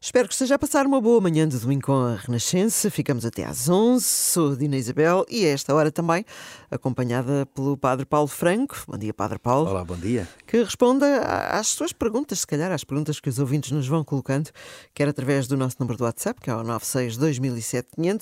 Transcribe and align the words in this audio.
Espero 0.00 0.26
que 0.28 0.34
esteja 0.34 0.56
a 0.56 0.58
passar 0.58 0.86
uma 0.86 1.00
boa 1.00 1.20
manhã 1.20 1.48
de 1.48 1.58
domingo 1.58 1.86
com 1.86 1.92
a 1.92 2.16
Renascença. 2.16 2.90
Ficamos 2.90 3.24
até 3.24 3.44
às 3.44 3.68
11. 3.68 4.04
Sou 4.04 4.52
a 4.52 4.56
Dina 4.56 4.76
Isabel 4.76 5.24
e 5.28 5.46
a 5.46 5.50
esta 5.50 5.74
hora 5.74 5.90
também 5.90 6.24
acompanhada 6.70 7.46
pelo 7.54 7.76
Padre 7.76 8.04
Paulo 8.04 8.28
Franco. 8.28 8.76
Bom 8.86 8.98
dia, 8.98 9.14
Padre 9.14 9.38
Paulo. 9.38 9.70
Olá, 9.70 9.84
bom 9.84 9.96
dia. 9.96 10.28
Que 10.46 10.62
responda 10.62 11.20
às 11.50 11.68
suas 11.68 11.92
perguntas, 11.92 12.40
se 12.40 12.46
calhar 12.46 12.72
às 12.72 12.84
perguntas 12.84 13.20
que 13.20 13.28
os 13.28 13.38
ouvintes 13.38 13.70
nos 13.70 13.86
vão 13.88 14.04
colocando, 14.04 14.50
quer 14.92 15.08
através 15.08 15.46
do 15.46 15.56
nosso 15.56 15.76
número 15.80 15.96
do 15.96 16.04
WhatsApp, 16.04 16.38
que 16.40 16.50
é 16.50 16.54
o 16.54 16.62
96 16.62 17.18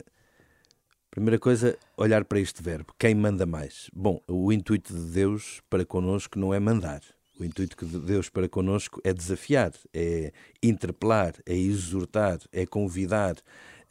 primeira 1.10 1.38
coisa, 1.38 1.78
olhar 1.96 2.24
para 2.24 2.40
este 2.40 2.62
verbo, 2.62 2.92
quem 2.98 3.14
manda 3.14 3.46
mais? 3.46 3.88
Bom, 3.94 4.20
o 4.27 4.52
intuito 4.52 4.92
de 4.92 5.12
Deus 5.12 5.60
para 5.70 5.84
connosco 5.84 6.38
não 6.38 6.52
é 6.52 6.58
mandar, 6.58 7.00
o 7.38 7.44
intuito 7.44 7.84
de 7.84 7.98
Deus 7.98 8.28
para 8.28 8.48
connosco 8.48 9.00
é 9.04 9.12
desafiar, 9.12 9.72
é 9.92 10.32
interpelar, 10.62 11.34
é 11.44 11.56
exortar, 11.56 12.38
é 12.52 12.64
convidar, 12.64 13.36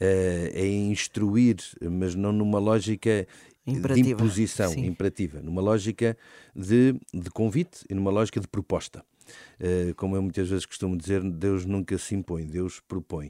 é, 0.00 0.50
é 0.54 0.66
instruir, 0.66 1.56
mas 1.80 2.14
não 2.14 2.32
numa 2.32 2.58
lógica 2.58 3.26
Imperativa. 3.66 4.06
de 4.06 4.12
imposição 4.12 4.70
Sim. 4.70 4.86
imperativa, 4.86 5.40
numa 5.40 5.62
lógica 5.62 6.16
de, 6.54 6.94
de 7.12 7.30
convite 7.30 7.84
e 7.88 7.94
numa 7.94 8.10
lógica 8.10 8.40
de 8.40 8.48
proposta. 8.48 9.04
Uh, 9.58 9.94
como 9.94 10.16
eu 10.16 10.22
muitas 10.22 10.48
vezes 10.48 10.66
costumo 10.66 10.96
dizer, 10.96 11.22
Deus 11.22 11.64
nunca 11.64 11.96
se 11.96 12.14
impõe, 12.14 12.46
Deus 12.46 12.80
propõe. 12.80 13.28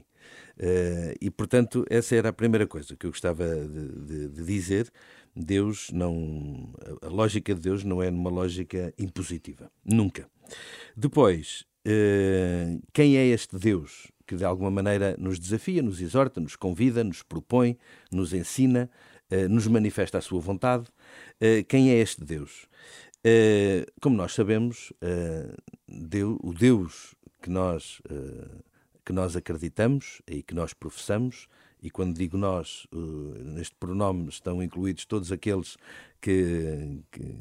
Uh, 0.57 1.15
e, 1.21 1.29
portanto, 1.29 1.85
essa 1.89 2.15
era 2.15 2.29
a 2.29 2.33
primeira 2.33 2.67
coisa 2.67 2.95
que 2.95 3.05
eu 3.05 3.11
gostava 3.11 3.45
de, 3.45 3.87
de, 4.05 4.27
de 4.29 4.43
dizer. 4.43 4.91
Deus 5.35 5.89
não. 5.91 6.73
A 7.01 7.07
lógica 7.07 7.53
de 7.53 7.61
Deus 7.61 7.83
não 7.83 8.01
é 8.01 8.09
numa 8.09 8.29
lógica 8.29 8.93
impositiva. 8.97 9.71
Nunca. 9.83 10.29
Depois, 10.95 11.65
uh, 11.85 12.81
quem 12.93 13.17
é 13.17 13.25
este 13.25 13.57
Deus 13.57 14.11
que 14.27 14.35
de 14.35 14.45
alguma 14.45 14.71
maneira 14.71 15.15
nos 15.19 15.37
desafia, 15.37 15.83
nos 15.83 16.01
exorta, 16.01 16.39
nos 16.39 16.55
convida, 16.55 17.03
nos 17.03 17.21
propõe, 17.21 17.77
nos 18.11 18.33
ensina, 18.33 18.89
uh, 19.31 19.49
nos 19.49 19.67
manifesta 19.67 20.17
a 20.17 20.21
sua 20.21 20.39
vontade? 20.39 20.85
quem 21.67 21.91
é 21.91 21.97
este 21.97 22.23
Deus? 22.23 22.67
como 23.99 24.15
nós 24.15 24.33
sabemos, 24.33 24.93
o 26.41 26.53
Deus 26.53 27.15
que 27.41 27.49
nós 27.49 27.99
que 29.05 29.13
nós 29.13 29.35
acreditamos 29.35 30.21
e 30.27 30.41
que 30.41 30.55
nós 30.55 30.73
professamos, 30.73 31.47
e 31.81 31.89
quando 31.89 32.17
digo 32.17 32.37
nós, 32.37 32.87
neste 33.43 33.75
pronome 33.75 34.29
estão 34.29 34.61
incluídos 34.61 35.05
todos 35.05 35.31
aqueles 35.31 35.77
que, 36.25 37.03
que 37.11 37.37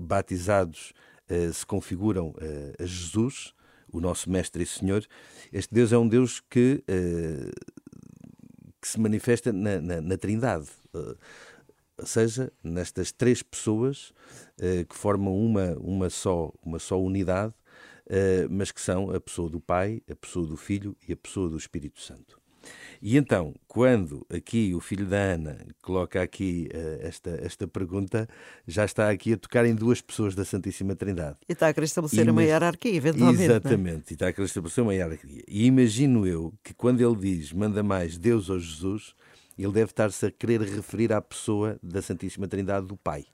batizados 0.00 0.92
uh, 1.30 1.52
se 1.52 1.64
configuram 1.64 2.30
uh, 2.30 2.82
a 2.82 2.84
Jesus, 2.84 3.54
o 3.92 4.00
nosso 4.00 4.28
Mestre 4.28 4.64
e 4.64 4.66
Senhor. 4.66 5.06
Este 5.52 5.72
Deus 5.72 5.92
é 5.92 5.98
um 5.98 6.08
Deus 6.08 6.40
que, 6.40 6.82
que 8.80 8.88
se 8.88 8.98
manifesta 8.98 9.52
na, 9.52 9.80
na, 9.80 10.00
na 10.00 10.18
Trindade. 10.18 10.66
ou 10.92 12.04
seja, 12.04 12.52
nestas 12.60 13.12
três 13.12 13.40
pessoas 13.40 14.12
que 14.88 14.96
formam 14.96 15.38
uma, 15.38 15.76
uma, 15.78 16.10
só, 16.10 16.52
uma 16.60 16.80
só 16.80 17.00
unidade, 17.00 17.54
mas 18.50 18.72
que 18.72 18.80
são 18.80 19.12
a 19.12 19.20
pessoa 19.20 19.48
do 19.48 19.60
Pai, 19.60 20.02
a 20.10 20.16
pessoa 20.16 20.44
do 20.44 20.56
Filho 20.56 20.96
e 21.06 21.12
a 21.12 21.16
pessoa 21.16 21.48
do 21.48 21.56
Espírito 21.56 22.00
Santo. 22.00 22.43
E 23.02 23.16
então, 23.16 23.54
quando 23.68 24.26
aqui 24.30 24.74
o 24.74 24.80
filho 24.80 25.06
da 25.06 25.18
Ana 25.18 25.58
coloca 25.82 26.22
aqui 26.22 26.68
uh, 26.72 27.06
esta, 27.06 27.30
esta 27.42 27.68
pergunta, 27.68 28.28
já 28.66 28.84
está 28.84 29.10
aqui 29.10 29.34
a 29.34 29.36
tocar 29.36 29.66
em 29.66 29.74
duas 29.74 30.00
pessoas 30.00 30.34
da 30.34 30.44
Santíssima 30.44 30.94
Trindade. 30.94 31.36
E 31.48 31.52
está 31.52 31.68
a 31.68 31.74
querer 31.74 31.84
estabelecer 31.84 32.26
e, 32.26 32.30
uma 32.30 32.42
hierarquia, 32.42 32.94
eventualmente. 32.94 33.42
É? 33.42 33.44
Exatamente, 33.44 34.08
é? 34.08 34.10
e 34.10 34.14
está 34.14 34.28
a 34.28 34.32
querer 34.32 34.46
estabelecer 34.46 34.82
uma 34.82 34.94
hierarquia. 34.94 35.42
E 35.46 35.66
imagino 35.66 36.26
eu 36.26 36.54
que 36.62 36.72
quando 36.72 37.00
ele 37.00 37.16
diz 37.16 37.52
manda 37.52 37.82
mais 37.82 38.16
Deus 38.16 38.48
ou 38.48 38.58
Jesus, 38.58 39.14
ele 39.58 39.72
deve 39.72 39.90
estar-se 39.90 40.26
a 40.26 40.30
querer 40.30 40.60
referir 40.62 41.12
à 41.12 41.20
pessoa 41.20 41.78
da 41.82 42.00
Santíssima 42.02 42.48
Trindade 42.48 42.86
do 42.86 42.96
Pai. 42.96 43.26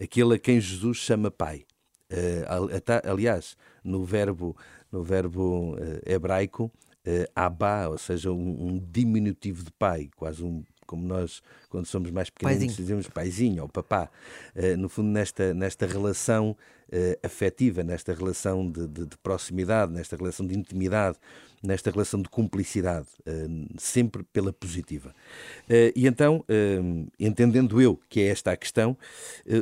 Aquele 0.00 0.34
a 0.34 0.38
quem 0.38 0.60
Jesus 0.60 0.98
chama 0.98 1.30
Pai. 1.30 1.64
Uh, 2.10 3.10
aliás, 3.10 3.56
no 3.84 4.04
verbo, 4.04 4.56
no 4.90 5.02
verbo 5.02 5.74
uh, 5.74 6.00
hebraico, 6.06 6.72
uh, 7.08 7.30
abá, 7.34 7.88
ou 7.88 7.98
seja, 7.98 8.30
um, 8.30 8.68
um, 8.68 8.78
diminutivo 8.78 9.64
de 9.64 9.72
pai, 9.72 10.10
quase 10.16 10.44
um 10.44 10.62
como 10.88 11.06
nós, 11.06 11.42
quando 11.68 11.86
somos 11.86 12.10
mais 12.10 12.30
pequeninos, 12.30 12.74
dizemos 12.74 13.06
paizinho 13.06 13.62
ou 13.62 13.68
papá. 13.68 14.10
Uh, 14.56 14.76
no 14.76 14.88
fundo, 14.88 15.10
nesta, 15.10 15.52
nesta 15.52 15.86
relação 15.86 16.56
uh, 16.88 17.26
afetiva, 17.26 17.84
nesta 17.84 18.14
relação 18.14 18.68
de, 18.68 18.88
de, 18.88 19.06
de, 19.06 19.16
proximidade, 19.18 19.92
nesta 19.92 20.16
relação 20.16 20.46
de 20.46 20.58
intimidade, 20.58 21.18
nesta 21.62 21.90
relação 21.90 22.22
de 22.22 22.28
cumplicidade, 22.30 23.06
uh, 23.20 23.66
sempre 23.76 24.24
pela 24.32 24.50
positiva. 24.50 25.14
e 25.94 26.06
então, 26.06 26.44
entendendo 27.18 27.82
eu 27.82 28.00
que 28.08 28.20
é 28.20 28.28
esta 28.28 28.52
a 28.52 28.56
questão, 28.56 28.96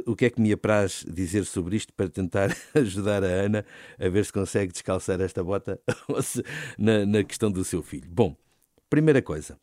o 0.07 0.15
que 0.15 0.27
é 0.27 0.31
que 0.31 0.41
me 0.41 0.53
apraz 0.53 1.05
dizer 1.09 1.45
sobre 1.45 1.77
isto 1.77 1.93
para 1.93 2.09
tentar 2.09 2.57
ajudar 2.75 3.25
a 3.25 3.27
Ana 3.27 3.67
a 3.99 4.09
ver 4.09 4.25
se 4.25 4.33
consegue 4.33 4.73
descalçar 4.73 5.21
esta 5.21 5.43
bota 5.43 5.81
na, 6.79 7.05
na 7.05 7.25
questão 7.25 7.51
do 7.51 7.65
seu 7.65 7.83
filho? 7.83 8.09
Bom, 8.09 8.37
primeira 8.89 9.21
coisa. 9.21 9.59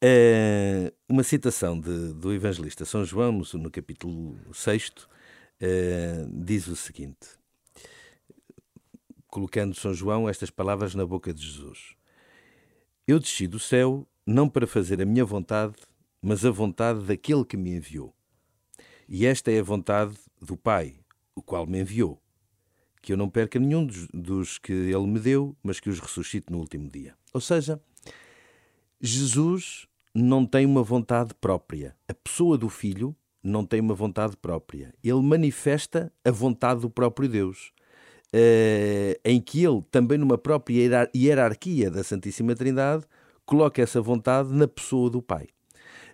Uh, 0.00 0.94
uma 1.08 1.24
citação 1.24 1.78
de, 1.78 2.12
do 2.14 2.32
evangelista 2.32 2.84
São 2.84 3.04
João, 3.04 3.42
no, 3.54 3.68
capítulo 3.68 4.38
6, 4.54 4.88
uh, 4.88 4.92
eh, 5.60 6.24
diz 6.30 6.68
o 6.68 6.76
seguinte: 6.76 7.26
colocando 9.26 9.74
São 9.74 9.92
João 9.92 10.28
estas 10.28 10.50
palavras 10.50 10.94
na 10.94 11.04
boca 11.04 11.34
de 11.34 11.44
Jesus: 11.44 11.96
Eu 13.08 13.18
desci 13.18 13.48
do 13.48 13.58
céu 13.58 14.06
não 14.24 14.48
para 14.48 14.68
fazer 14.68 15.02
a 15.02 15.04
minha 15.04 15.24
vontade, 15.24 15.74
mas 16.22 16.44
a 16.44 16.50
vontade 16.50 17.04
daquele 17.04 17.44
que 17.44 17.56
me 17.56 17.74
enviou. 17.74 18.14
E 19.08 19.26
esta 19.26 19.50
é 19.50 19.58
a 19.58 19.64
vontade 19.64 20.16
do 20.40 20.56
Pai, 20.56 20.94
o 21.34 21.42
qual 21.42 21.66
me 21.66 21.80
enviou, 21.80 22.22
que 23.02 23.12
eu 23.12 23.16
não 23.16 23.28
perca 23.28 23.58
nenhum 23.58 23.84
dos, 23.84 24.06
dos 24.14 24.58
que 24.58 24.72
ele 24.72 25.06
me 25.08 25.18
deu, 25.18 25.56
mas 25.60 25.80
que 25.80 25.90
os 25.90 25.98
ressuscite 25.98 26.52
no 26.52 26.58
último 26.58 26.88
dia. 26.88 27.16
Ou 27.32 27.40
seja, 27.40 27.80
Jesus 29.00 29.86
não 30.14 30.44
tem 30.44 30.66
uma 30.66 30.82
vontade 30.82 31.34
própria. 31.34 31.94
A 32.08 32.14
pessoa 32.14 32.58
do 32.58 32.68
Filho 32.68 33.14
não 33.42 33.64
tem 33.64 33.80
uma 33.80 33.94
vontade 33.94 34.36
própria. 34.36 34.92
Ele 35.02 35.22
manifesta 35.22 36.12
a 36.24 36.30
vontade 36.30 36.80
do 36.80 36.90
próprio 36.90 37.28
Deus. 37.28 37.72
Uh, 38.34 39.16
em 39.24 39.40
que 39.40 39.64
ele, 39.64 39.82
também 39.90 40.18
numa 40.18 40.36
própria 40.36 41.08
hierarquia 41.16 41.90
da 41.90 42.04
Santíssima 42.04 42.54
Trindade, 42.54 43.04
coloca 43.46 43.80
essa 43.80 44.02
vontade 44.02 44.52
na 44.52 44.68
pessoa 44.68 45.08
do 45.08 45.22
Pai. 45.22 45.48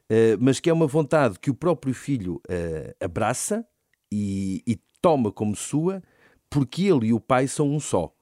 Uh, 0.05 0.39
mas 0.39 0.61
que 0.61 0.71
é 0.71 0.73
uma 0.73 0.87
vontade 0.87 1.41
que 1.41 1.51
o 1.51 1.55
próprio 1.55 1.93
Filho 1.93 2.41
uh, 2.49 3.05
abraça 3.05 3.67
e, 4.13 4.63
e, 4.67 4.79
toma 5.01 5.33
como 5.33 5.57
sua, 5.57 6.03
porque 6.49 6.85
ele 6.85 7.09
e 7.09 7.13
o 7.13 7.21
Pai 7.21 7.49
são 7.49 7.69
um 7.69 7.81
só. 7.81 8.15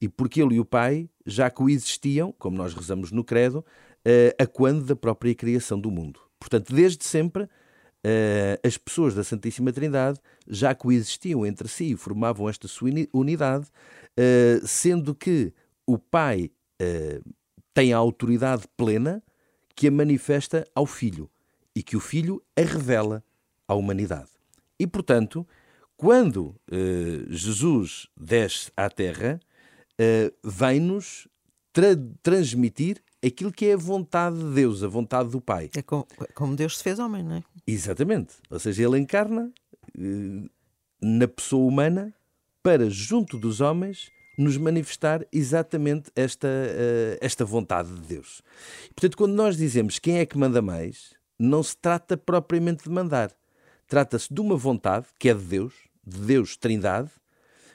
E 0.00 0.08
porque 0.08 0.42
ele 0.42 0.56
e 0.56 0.60
o 0.60 0.64
Pai 0.64 1.08
já 1.24 1.50
coexistiam, 1.50 2.32
como 2.38 2.56
nós 2.56 2.74
rezamos 2.74 3.10
no 3.10 3.24
Credo, 3.24 3.64
a 4.38 4.46
quando 4.46 4.84
da 4.84 4.96
própria 4.96 5.34
criação 5.34 5.78
do 5.78 5.90
mundo. 5.90 6.20
Portanto, 6.38 6.74
desde 6.74 7.04
sempre, 7.04 7.48
as 8.62 8.78
pessoas 8.78 9.14
da 9.14 9.22
Santíssima 9.24 9.72
Trindade 9.72 10.18
já 10.46 10.74
coexistiam 10.74 11.44
entre 11.44 11.68
si 11.68 11.92
e 11.92 11.96
formavam 11.96 12.48
esta 12.48 12.66
sua 12.68 12.90
unidade, 13.12 13.66
sendo 14.64 15.14
que 15.14 15.52
o 15.86 15.98
Pai 15.98 16.50
tem 17.74 17.92
a 17.92 17.96
autoridade 17.96 18.64
plena 18.76 19.22
que 19.74 19.88
a 19.88 19.90
manifesta 19.90 20.66
ao 20.74 20.86
Filho 20.86 21.30
e 21.74 21.82
que 21.82 21.96
o 21.96 22.00
Filho 22.00 22.42
a 22.56 22.62
revela 22.62 23.22
à 23.68 23.74
humanidade. 23.74 24.30
E, 24.76 24.86
portanto, 24.86 25.46
quando 25.96 26.56
eh, 26.70 27.24
Jesus 27.28 28.08
desce 28.16 28.72
à 28.76 28.90
Terra, 28.90 29.38
eh, 29.96 30.32
vem-nos 30.42 31.28
tra 31.72 31.88
transmitir 32.22 33.00
aquilo 33.24 33.52
que 33.52 33.66
é 33.66 33.74
a 33.74 33.76
vontade 33.76 34.38
de 34.38 34.54
Deus, 34.54 34.82
a 34.82 34.88
vontade 34.88 35.30
do 35.30 35.40
Pai. 35.40 35.70
É 35.76 35.82
como, 35.82 36.06
como 36.34 36.56
Deus 36.56 36.78
se 36.78 36.84
fez 36.84 36.98
homem, 36.98 37.22
não 37.22 37.36
é? 37.36 37.44
Exatamente. 37.66 38.34
Ou 38.50 38.58
seja, 38.58 38.84
ele 38.84 38.98
encarna 38.98 39.52
eh, 39.98 40.48
na 41.00 41.28
pessoa 41.28 41.66
humana 41.66 42.14
para, 42.62 42.88
junto 42.90 43.38
dos 43.38 43.60
homens, 43.60 44.10
nos 44.38 44.56
manifestar 44.56 45.26
exatamente 45.32 46.12
esta, 46.14 46.46
uh, 46.46 47.18
esta 47.20 47.44
vontade 47.44 47.92
de 47.92 48.00
Deus. 48.02 48.40
Portanto, 48.94 49.16
quando 49.16 49.34
nós 49.34 49.56
dizemos 49.56 49.98
quem 49.98 50.18
é 50.18 50.26
que 50.26 50.38
manda 50.38 50.62
mais, 50.62 51.12
não 51.36 51.60
se 51.60 51.76
trata 51.76 52.16
propriamente 52.16 52.84
de 52.84 52.90
mandar. 52.90 53.32
Trata-se 53.88 54.32
de 54.32 54.40
uma 54.40 54.56
vontade 54.56 55.06
que 55.18 55.28
é 55.28 55.34
de 55.34 55.42
Deus, 55.42 55.74
de 56.06 56.20
Deus 56.20 56.56
Trindade, 56.56 57.10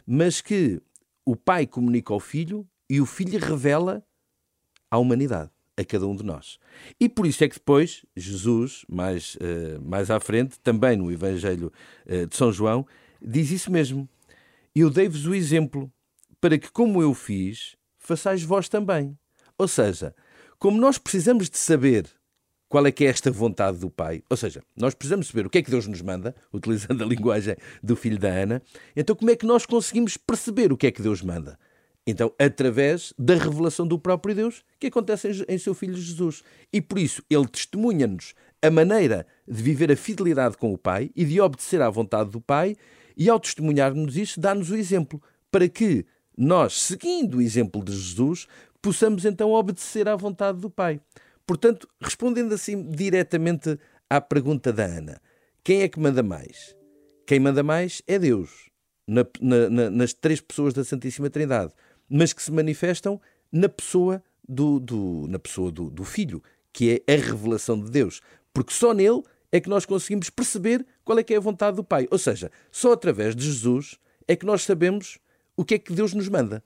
mas 0.05 0.39
que 0.39 0.81
o 1.25 1.35
Pai 1.35 1.67
comunica 1.67 2.13
ao 2.13 2.19
Filho 2.19 2.65
e 2.89 3.01
o 3.01 3.05
Filho 3.05 3.39
revela 3.39 4.03
à 4.93 4.97
humanidade, 4.99 5.49
a 5.75 5.83
cada 5.83 6.05
um 6.07 6.15
de 6.15 6.23
nós. 6.23 6.59
E 6.99 7.09
por 7.09 7.25
isso 7.25 7.43
é 7.43 7.49
que 7.49 7.55
depois 7.55 8.05
Jesus, 8.15 8.85
mais, 8.87 9.33
uh, 9.35 9.81
mais 9.83 10.11
à 10.11 10.19
frente, 10.19 10.59
também 10.59 10.95
no 10.95 11.11
Evangelho 11.11 11.73
uh, 12.05 12.27
de 12.27 12.35
São 12.35 12.51
João, 12.51 12.85
diz 13.19 13.49
isso 13.49 13.71
mesmo. 13.71 14.07
Eu 14.75 14.91
dei-vos 14.91 15.25
o 15.25 15.33
exemplo 15.33 15.91
para 16.39 16.59
que, 16.59 16.71
como 16.71 17.01
eu 17.01 17.11
fiz, 17.15 17.75
façais 17.97 18.43
vós 18.43 18.69
também. 18.69 19.17
Ou 19.57 19.67
seja, 19.67 20.13
como 20.59 20.79
nós 20.79 20.99
precisamos 20.99 21.49
de 21.49 21.57
saber 21.57 22.05
qual 22.69 22.85
é 22.85 22.91
que 22.91 23.03
é 23.03 23.07
esta 23.07 23.31
vontade 23.31 23.79
do 23.79 23.89
Pai, 23.89 24.23
ou 24.29 24.37
seja, 24.37 24.61
nós 24.75 24.93
precisamos 24.93 25.27
saber 25.27 25.47
o 25.47 25.49
que 25.49 25.57
é 25.57 25.63
que 25.63 25.71
Deus 25.71 25.87
nos 25.87 26.03
manda, 26.03 26.35
utilizando 26.53 27.03
a 27.03 27.07
linguagem 27.07 27.55
do 27.81 27.95
filho 27.95 28.19
da 28.19 28.29
Ana, 28.29 28.61
então 28.95 29.15
como 29.15 29.31
é 29.31 29.35
que 29.35 29.45
nós 29.45 29.65
conseguimos 29.65 30.17
perceber 30.17 30.71
o 30.71 30.77
que 30.77 30.85
é 30.85 30.91
que 30.91 31.01
Deus 31.01 31.23
manda? 31.23 31.57
Então, 32.05 32.33
através 32.37 33.13
da 33.17 33.35
revelação 33.35 33.87
do 33.87 33.97
próprio 33.97 34.35
Deus 34.35 34.63
que 34.79 34.87
acontece 34.87 35.45
em 35.47 35.57
seu 35.57 35.73
Filho 35.73 35.95
Jesus. 35.95 36.43
E 36.71 36.81
por 36.81 36.99
isso, 36.99 37.23
ele 37.29 37.47
testemunha-nos 37.47 38.33
a 38.61 38.69
maneira 38.69 39.25
de 39.47 39.61
viver 39.61 39.91
a 39.91 39.95
fidelidade 39.95 40.57
com 40.57 40.73
o 40.73 40.77
Pai 40.77 41.11
e 41.15 41.23
de 41.23 41.39
obedecer 41.39 41.81
à 41.81 41.89
vontade 41.89 42.29
do 42.29 42.41
Pai, 42.41 42.75
e 43.15 43.29
ao 43.29 43.39
testemunhar-nos 43.39 44.17
isso, 44.17 44.39
dá-nos 44.39 44.71
o 44.71 44.75
exemplo 44.75 45.21
para 45.51 45.69
que 45.69 46.05
nós, 46.37 46.81
seguindo 46.81 47.37
o 47.37 47.41
exemplo 47.41 47.83
de 47.83 47.91
Jesus, 47.91 48.47
possamos 48.81 49.23
então 49.23 49.51
obedecer 49.51 50.09
à 50.09 50.15
vontade 50.15 50.59
do 50.59 50.69
Pai. 50.69 50.99
Portanto, 51.45 51.87
respondendo 52.01 52.53
assim 52.53 52.89
diretamente 52.89 53.77
à 54.09 54.19
pergunta 54.19 54.73
da 54.73 54.85
Ana, 54.85 55.21
quem 55.63 55.81
é 55.81 55.87
que 55.87 55.99
manda 55.99 56.23
mais? 56.23 56.75
Quem 57.25 57.39
manda 57.39 57.63
mais 57.63 58.01
é 58.07 58.17
Deus, 58.17 58.69
na, 59.07 59.25
na, 59.41 59.89
nas 59.89 60.13
três 60.13 60.41
pessoas 60.41 60.73
da 60.73 60.83
Santíssima 60.83 61.29
Trindade, 61.29 61.73
mas 62.15 62.31
que 62.31 62.43
se 62.43 62.51
manifestam 62.51 63.19
na 63.51 63.67
pessoa 63.67 64.23
do, 64.47 64.79
do 64.79 65.25
na 65.27 65.39
pessoa 65.39 65.71
do, 65.71 65.89
do 65.89 66.03
Filho, 66.03 66.43
que 66.71 67.01
é 67.07 67.13
a 67.13 67.17
revelação 67.17 67.79
de 67.81 67.89
Deus. 67.89 68.21
Porque 68.53 68.71
só 68.71 68.93
nele 68.93 69.23
é 69.51 69.59
que 69.59 69.67
nós 69.67 69.83
conseguimos 69.83 70.29
perceber 70.29 70.85
qual 71.03 71.17
é 71.17 71.23
que 71.23 71.33
é 71.33 71.37
a 71.37 71.39
vontade 71.39 71.75
do 71.75 71.83
Pai. 71.83 72.07
Ou 72.11 72.19
seja, 72.19 72.51
só 72.71 72.93
através 72.93 73.35
de 73.35 73.43
Jesus 73.43 73.97
é 74.27 74.35
que 74.35 74.45
nós 74.45 74.61
sabemos 74.61 75.17
o 75.57 75.65
que 75.65 75.73
é 75.73 75.79
que 75.79 75.91
Deus 75.91 76.13
nos 76.13 76.29
manda. 76.29 76.63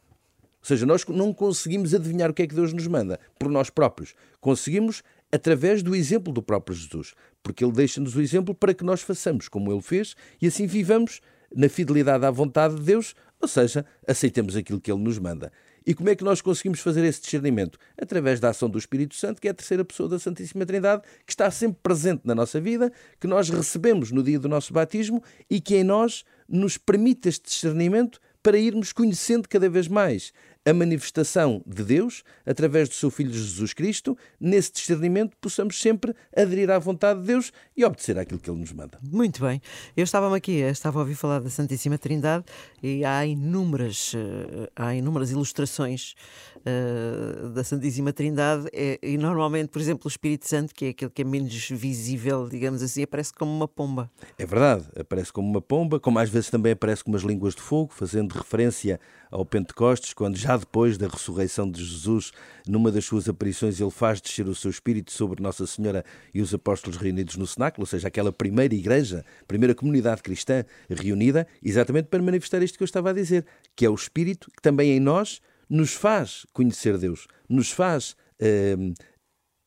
Ou 0.59 0.65
seja, 0.65 0.85
nós 0.85 1.05
não 1.05 1.33
conseguimos 1.33 1.93
adivinhar 1.93 2.29
o 2.29 2.33
que 2.33 2.43
é 2.43 2.47
que 2.47 2.55
Deus 2.55 2.73
nos 2.73 2.87
manda 2.87 3.17
por 3.39 3.49
nós 3.49 3.69
próprios. 3.69 4.15
Conseguimos 4.41 5.01
através 5.31 5.81
do 5.81 5.95
exemplo 5.95 6.33
do 6.33 6.43
próprio 6.43 6.75
Jesus, 6.75 7.13
porque 7.41 7.63
ele 7.63 7.71
deixa-nos 7.71 8.15
o 8.17 8.21
exemplo 8.21 8.53
para 8.53 8.73
que 8.73 8.83
nós 8.83 9.01
façamos 9.01 9.47
como 9.47 9.71
ele 9.71 9.81
fez 9.81 10.13
e 10.41 10.47
assim 10.47 10.67
vivamos 10.67 11.21
na 11.55 11.69
fidelidade 11.69 12.25
à 12.25 12.31
vontade 12.31 12.75
de 12.75 12.81
Deus, 12.81 13.15
ou 13.39 13.47
seja, 13.47 13.85
aceitemos 14.07 14.55
aquilo 14.55 14.81
que 14.81 14.91
ele 14.91 15.01
nos 15.01 15.19
manda. 15.19 15.51
E 15.85 15.93
como 15.93 16.09
é 16.09 16.15
que 16.15 16.23
nós 16.23 16.41
conseguimos 16.41 16.81
fazer 16.81 17.05
esse 17.05 17.21
discernimento? 17.21 17.79
Através 17.97 18.41
da 18.41 18.49
ação 18.49 18.69
do 18.69 18.77
Espírito 18.77 19.15
Santo, 19.15 19.39
que 19.39 19.47
é 19.47 19.51
a 19.51 19.53
terceira 19.53 19.85
pessoa 19.85 20.09
da 20.09 20.19
Santíssima 20.19 20.65
Trindade, 20.65 21.03
que 21.25 21.31
está 21.31 21.49
sempre 21.49 21.79
presente 21.81 22.23
na 22.25 22.35
nossa 22.35 22.59
vida, 22.59 22.91
que 23.19 23.27
nós 23.27 23.49
recebemos 23.49 24.11
no 24.11 24.21
dia 24.21 24.37
do 24.37 24.49
nosso 24.49 24.73
batismo 24.73 25.23
e 25.49 25.61
que 25.61 25.77
em 25.77 25.85
nós 25.85 26.25
nos 26.49 26.77
permite 26.77 27.29
este 27.29 27.45
discernimento 27.45 28.19
para 28.43 28.57
irmos 28.57 28.91
conhecendo 28.91 29.47
cada 29.47 29.69
vez 29.69 29.87
mais 29.87 30.33
a 30.67 30.73
manifestação 30.73 31.63
de 31.65 31.81
Deus 31.81 32.23
através 32.45 32.89
do 32.89 32.95
seu 32.95 33.09
Filho 33.09 33.31
Jesus 33.31 33.73
Cristo, 33.73 34.17
nesse 34.37 34.73
discernimento 34.73 35.37
possamos 35.39 35.79
sempre 35.79 36.13
aderir 36.35 36.69
à 36.69 36.77
vontade 36.77 37.21
de 37.21 37.25
Deus 37.27 37.53
e 37.75 37.85
obedecer 37.85 38.19
àquilo 38.19 38.37
que 38.37 38.49
Ele 38.49 38.59
nos 38.59 38.73
manda. 38.73 38.99
Muito 39.01 39.41
bem. 39.41 39.61
Eu 39.95 40.03
estava 40.03 40.35
aqui, 40.35 40.59
estava 40.59 40.99
a 40.99 41.01
ouvir 41.03 41.15
falar 41.15 41.39
da 41.39 41.49
Santíssima 41.49 41.97
Trindade 41.97 42.43
e 42.83 43.05
há 43.05 43.25
inúmeras, 43.25 44.11
eh, 44.13 44.69
há 44.75 44.93
inúmeras 44.93 45.31
ilustrações 45.31 46.15
uh, 46.57 47.49
da 47.49 47.63
Santíssima 47.63 48.11
Trindade 48.11 48.67
e, 48.73 48.99
e, 49.01 49.17
normalmente, 49.17 49.69
por 49.69 49.81
exemplo, 49.81 50.01
o 50.05 50.07
Espírito 50.09 50.49
Santo, 50.49 50.75
que 50.75 50.85
é 50.85 50.89
aquele 50.89 51.11
que 51.11 51.21
é 51.21 51.25
menos 51.25 51.69
visível, 51.69 52.49
digamos 52.49 52.83
assim, 52.83 53.03
aparece 53.03 53.31
como 53.33 53.51
uma 53.51 53.67
pomba. 53.69 54.11
É 54.37 54.45
verdade, 54.45 54.85
aparece 54.99 55.31
como 55.31 55.49
uma 55.49 55.61
pomba, 55.61 55.97
como 55.97 56.19
às 56.19 56.29
vezes 56.29 56.49
também 56.49 56.73
aparece 56.73 57.05
com 57.05 57.11
umas 57.11 57.23
línguas 57.23 57.55
de 57.55 57.61
fogo, 57.61 57.93
fazendo 57.93 58.33
referência 58.33 58.99
ao 59.31 59.45
Pentecostes, 59.45 60.13
quando 60.13 60.37
já 60.37 60.56
depois 60.57 60.97
da 60.97 61.07
ressurreição 61.07 61.69
de 61.69 61.83
Jesus, 61.83 62.31
numa 62.67 62.91
das 62.91 63.05
suas 63.05 63.27
aparições, 63.29 63.79
ele 63.79 63.91
faz 63.91 64.19
descer 64.21 64.47
o 64.47 64.55
seu 64.55 64.69
Espírito 64.69 65.11
sobre 65.11 65.41
Nossa 65.41 65.65
Senhora 65.65 66.03
e 66.33 66.41
os 66.41 66.53
apóstolos 66.53 66.97
reunidos 66.97 67.35
no 67.35 67.47
cenáculo, 67.47 67.83
ou 67.83 67.87
seja, 67.87 68.07
aquela 68.07 68.31
primeira 68.31 68.73
igreja, 68.73 69.23
primeira 69.47 69.73
comunidade 69.73 70.21
cristã 70.21 70.65
reunida, 70.89 71.47
exatamente 71.63 72.07
para 72.07 72.21
manifestar 72.21 72.61
isto 72.61 72.77
que 72.77 72.83
eu 72.83 72.85
estava 72.85 73.09
a 73.11 73.13
dizer, 73.13 73.45
que 73.75 73.85
é 73.85 73.89
o 73.89 73.95
Espírito 73.95 74.49
que 74.55 74.61
também 74.61 74.91
em 74.91 74.99
nós 74.99 75.41
nos 75.69 75.93
faz 75.93 76.45
conhecer 76.53 76.97
Deus, 76.97 77.27
nos 77.49 77.71
faz 77.71 78.15
uh, 78.41 78.93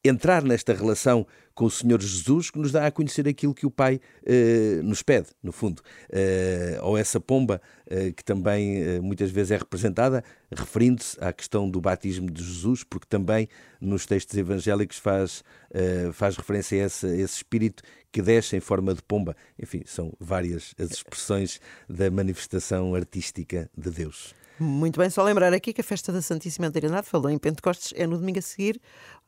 entrar 0.04 0.42
nesta 0.42 0.72
relação 0.72 1.26
com 1.60 1.66
o 1.66 1.70
Senhor 1.70 2.00
Jesus 2.00 2.50
que 2.50 2.58
nos 2.58 2.72
dá 2.72 2.86
a 2.86 2.90
conhecer 2.90 3.28
aquilo 3.28 3.52
que 3.52 3.66
o 3.66 3.70
Pai 3.70 4.00
uh, 4.22 4.82
nos 4.82 5.02
pede, 5.02 5.26
no 5.42 5.52
fundo. 5.52 5.82
Uh, 6.08 6.82
ou 6.82 6.96
essa 6.96 7.20
pomba 7.20 7.60
uh, 7.84 8.14
que 8.14 8.24
também 8.24 8.98
muitas 9.02 9.30
vezes 9.30 9.50
é 9.50 9.58
representada, 9.58 10.24
referindo-se 10.50 11.22
à 11.22 11.34
questão 11.34 11.68
do 11.68 11.78
batismo 11.78 12.30
de 12.30 12.42
Jesus, 12.42 12.82
porque 12.82 13.06
também 13.06 13.46
nos 13.78 14.06
textos 14.06 14.38
evangélicos 14.38 14.96
faz, 14.96 15.44
faz 16.14 16.34
referência 16.34 16.82
a 16.82 16.86
esse, 16.86 17.06
a 17.06 17.14
esse 17.14 17.36
espírito 17.36 17.82
que 18.10 18.22
desce 18.22 18.56
em 18.56 18.60
forma 18.60 18.94
de 18.94 19.02
pomba. 19.02 19.36
Enfim, 19.62 19.82
são 19.84 20.14
várias 20.18 20.74
as 20.78 20.90
expressões 20.92 21.60
da 21.86 22.10
manifestação 22.10 22.94
artística 22.94 23.70
de 23.76 23.90
Deus. 23.90 24.34
Muito 24.58 24.98
bem, 24.98 25.10
só 25.10 25.22
lembrar 25.22 25.52
aqui 25.52 25.74
que 25.74 25.82
a 25.82 25.84
festa 25.84 26.10
da 26.10 26.22
Santíssima 26.22 26.70
Trindade 26.70 27.06
falou 27.06 27.30
em 27.30 27.38
Pentecostes, 27.38 27.92
é 27.96 28.06
no 28.06 28.16
domingo 28.16 28.38
a 28.38 28.42
seguir 28.42 28.80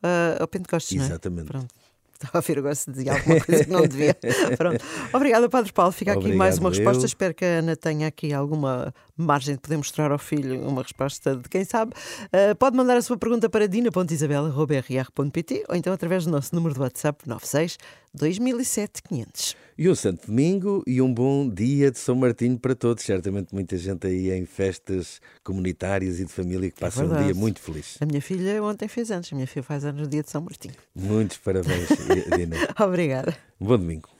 uh, 0.03 0.41
ao 0.41 0.47
Pentecostes, 0.47 0.99
Exatamente. 0.99 1.53
Não 1.53 1.61
é? 1.61 1.92
Estava 2.23 2.37
a 2.37 2.41
ver 2.41 2.57
agora 2.59 2.73
se 2.73 2.89
dizia 2.89 3.13
alguma 3.13 3.41
coisa 3.41 3.65
que 3.65 3.69
não 3.69 3.81
devia. 3.81 4.17
Pronto. 4.57 4.83
Obrigada, 5.11 5.49
Padre 5.49 5.73
Paulo. 5.73 5.91
Fica 5.91 6.11
Obrigado, 6.11 6.29
aqui 6.29 6.37
mais 6.37 6.57
uma 6.57 6.69
resposta. 6.69 7.03
Eu. 7.03 7.05
Espero 7.05 7.33
que 7.33 7.43
a 7.43 7.59
Ana 7.59 7.75
tenha 7.75 8.07
aqui 8.07 8.31
alguma 8.33 8.93
margem 9.17 9.55
de 9.55 9.61
poder 9.61 9.75
mostrar 9.77 10.11
ao 10.11 10.17
filho 10.17 10.65
uma 10.65 10.81
resposta 10.81 11.35
de 11.35 11.49
quem 11.49 11.65
sabe. 11.65 11.91
Uh, 12.25 12.55
pode 12.55 12.77
mandar 12.77 12.95
a 12.95 13.01
sua 13.01 13.17
pergunta 13.17 13.49
para 13.49 13.67
dina.isabela.rr.pt 13.67 15.65
ou 15.67 15.75
então 15.75 15.91
através 15.93 16.23
do 16.25 16.31
nosso 16.31 16.55
número 16.55 16.73
de 16.73 16.79
WhatsApp 16.79 17.27
96 17.27 17.77
2007 18.13 19.01
500. 19.03 19.55
E 19.75 19.89
um 19.89 19.95
santo 19.95 20.27
domingo 20.27 20.83
e 20.85 21.01
um 21.01 21.11
bom 21.11 21.49
dia 21.49 21.89
de 21.89 21.97
São 21.97 22.15
Martinho 22.15 22.59
para 22.59 22.75
todos. 22.75 23.03
Certamente 23.03 23.53
muita 23.53 23.75
gente 23.77 24.05
aí 24.05 24.31
em 24.31 24.45
festas 24.45 25.19
comunitárias 25.43 26.19
e 26.19 26.25
de 26.25 26.31
família 26.31 26.69
que 26.69 26.77
é 26.77 26.79
passa 26.79 27.01
é 27.01 27.05
um 27.05 27.23
dia 27.25 27.33
muito 27.33 27.59
feliz. 27.59 27.97
A 27.99 28.05
minha 28.05 28.21
filha 28.21 28.61
ontem 28.63 28.87
fez 28.87 29.09
anos. 29.09 29.31
A 29.31 29.35
minha 29.35 29.47
filha 29.47 29.63
faz 29.63 29.83
anos 29.83 30.01
no 30.01 30.07
dia 30.07 30.21
de 30.21 30.29
São 30.29 30.41
Martinho. 30.41 30.75
Muitos 30.93 31.37
parabéns, 31.37 31.87
Dina. 32.37 32.55
Obrigada. 32.79 33.35
Bom 33.59 33.77
domingo. 33.77 34.12